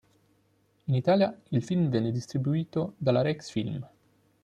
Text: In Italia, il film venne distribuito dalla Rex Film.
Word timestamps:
In 0.87 0.95
Italia, 0.95 1.31
il 1.49 1.63
film 1.63 1.87
venne 1.89 2.11
distribuito 2.11 2.95
dalla 2.97 3.21
Rex 3.21 3.51
Film. 3.51 3.87